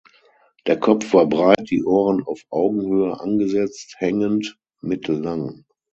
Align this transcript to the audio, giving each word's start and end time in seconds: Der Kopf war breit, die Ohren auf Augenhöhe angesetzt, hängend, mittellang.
Der 0.65 0.79
Kopf 0.79 1.13
war 1.13 1.27
breit, 1.27 1.69
die 1.69 1.83
Ohren 1.83 2.23
auf 2.23 2.41
Augenhöhe 2.49 3.19
angesetzt, 3.19 3.97
hängend, 3.99 4.57
mittellang. 4.81 5.65